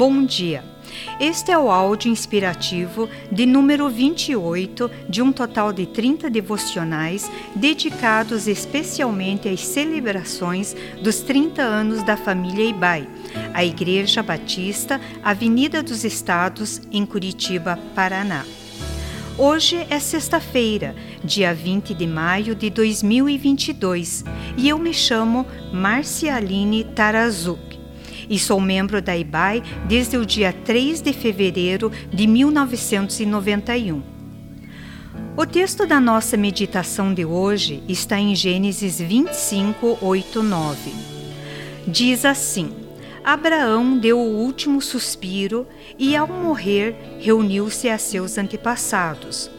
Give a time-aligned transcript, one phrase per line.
[0.00, 0.64] Bom dia.
[1.20, 8.48] Este é o áudio inspirativo de número 28 de um total de 30 devocionais dedicados
[8.48, 13.06] especialmente às celebrações dos 30 anos da família Ibai,
[13.52, 18.46] a Igreja Batista, Avenida dos Estados, em Curitiba, Paraná.
[19.36, 24.24] Hoje é sexta-feira, dia 20 de maio de 2022,
[24.56, 27.79] e eu me chamo Marcialine Tarazuk
[28.30, 34.00] e sou membro da IBAI desde o dia 3 de fevereiro de 1991.
[35.36, 40.92] O texto da nossa meditação de hoje está em Gênesis 25, 8, 9.
[41.86, 42.72] Diz assim:
[43.24, 45.66] Abraão deu o último suspiro
[45.98, 49.50] e, ao morrer, reuniu-se a seus antepassados.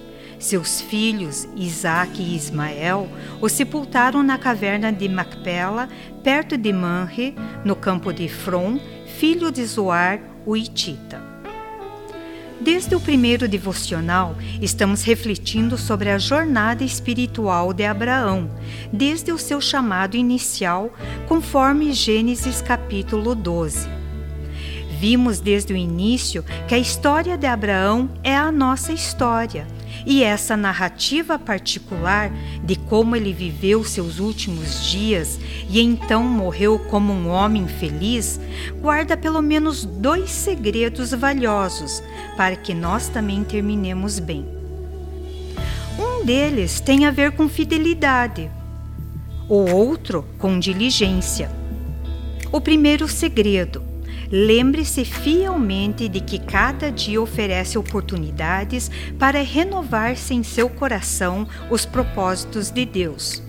[0.41, 3.07] Seus filhos, Isaac e Ismael,
[3.39, 5.87] o sepultaram na caverna de Macpela,
[6.23, 8.79] perto de Manre, no campo de Efron,
[9.19, 11.21] filho de Zoar, o Itita.
[12.59, 18.49] Desde o primeiro devocional, estamos refletindo sobre a jornada espiritual de Abraão,
[18.91, 20.91] desde o seu chamado inicial,
[21.27, 23.87] conforme Gênesis capítulo 12.
[24.99, 29.67] Vimos desde o início que a história de Abraão é a nossa história
[30.05, 32.31] e essa narrativa particular
[32.63, 35.39] de como ele viveu seus últimos dias
[35.69, 38.39] e então morreu como um homem feliz,
[38.79, 42.03] guarda pelo menos dois segredos valiosos
[42.35, 44.45] para que nós também terminemos bem.
[45.99, 48.49] Um deles tem a ver com fidelidade,
[49.47, 51.51] o outro com diligência.
[52.51, 53.90] O primeiro segredo
[54.31, 62.71] Lembre-se fielmente de que cada dia oferece oportunidades para renovar-se em seu coração os propósitos
[62.71, 63.43] de Deus.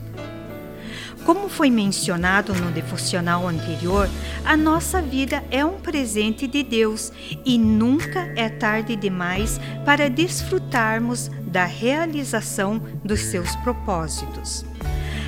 [1.24, 4.10] Como foi mencionado no devocional anterior,
[4.44, 7.12] a nossa vida é um presente de Deus
[7.44, 14.64] e nunca é tarde demais para desfrutarmos da realização dos seus propósitos.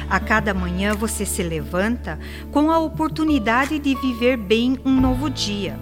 [0.08, 2.18] A cada manhã você se levanta
[2.52, 5.78] com a oportunidade de viver bem um novo dia,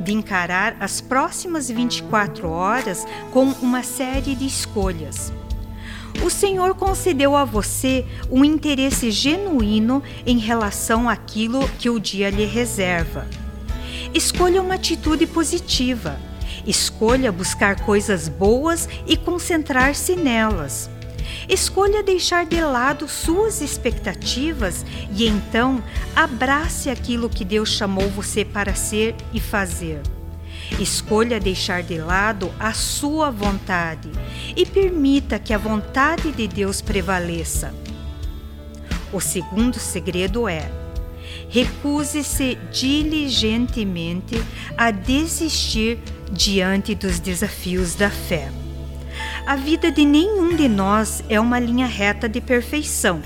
[0.00, 5.32] de encarar as próximas 24 horas com uma série de escolhas.
[6.22, 12.44] O Senhor concedeu a você um interesse genuíno em relação àquilo que o dia lhe
[12.44, 13.26] reserva.
[14.14, 16.18] Escolha uma atitude positiva.
[16.66, 20.88] Escolha buscar coisas boas e concentrar-se nelas.
[21.48, 25.82] Escolha deixar de lado suas expectativas e então
[26.14, 30.00] abrace aquilo que Deus chamou você para ser e fazer.
[30.80, 34.10] Escolha deixar de lado a sua vontade
[34.56, 37.74] e permita que a vontade de Deus prevaleça.
[39.12, 40.68] O segundo segredo é:
[41.48, 44.42] recuse-se diligentemente
[44.76, 45.98] a desistir
[46.32, 48.63] diante dos desafios da fé.
[49.46, 53.20] A vida de nenhum de nós é uma linha reta de perfeição.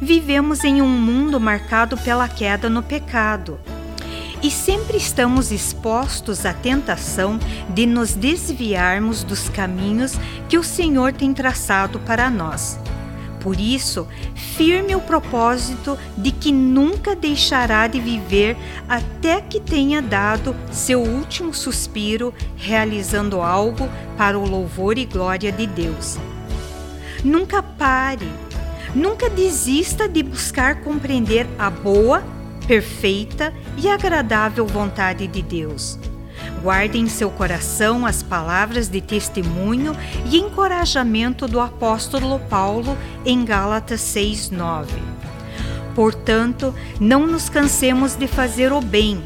[0.00, 3.60] Vivemos em um mundo marcado pela queda no pecado.
[4.42, 7.38] E sempre estamos expostos à tentação
[7.68, 10.14] de nos desviarmos dos caminhos
[10.48, 12.78] que o Senhor tem traçado para nós.
[13.44, 18.56] Por isso, firme o propósito de que nunca deixará de viver
[18.88, 25.66] até que tenha dado seu último suspiro, realizando algo para o louvor e glória de
[25.66, 26.16] Deus.
[27.22, 28.30] Nunca pare,
[28.94, 32.24] nunca desista de buscar compreender a boa,
[32.66, 35.98] perfeita e agradável vontade de Deus.
[36.62, 39.96] Guarde em seu coração as palavras de testemunho
[40.30, 44.86] e encorajamento do apóstolo Paulo em Gálatas 6:9.
[45.94, 49.22] Portanto, não nos cansemos de fazer o bem.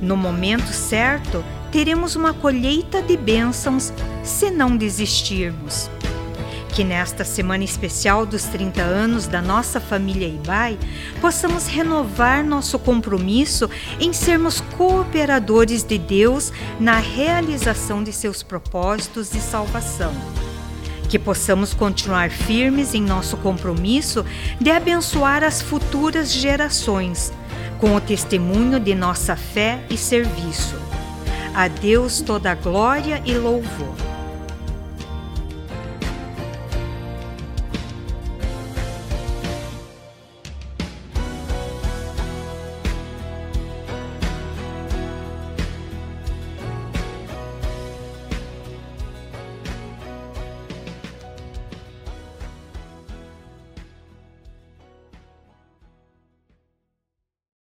[0.00, 5.90] No momento certo, teremos uma colheita de bênçãos se não desistirmos
[6.76, 10.78] que nesta semana especial dos 30 anos da nossa família Ibai,
[11.22, 19.40] possamos renovar nosso compromisso em sermos cooperadores de Deus na realização de seus propósitos de
[19.40, 20.12] salvação.
[21.08, 24.22] Que possamos continuar firmes em nosso compromisso
[24.60, 27.32] de abençoar as futuras gerações,
[27.80, 30.76] com o testemunho de nossa fé e serviço.
[31.54, 34.15] A Deus toda glória e louvor.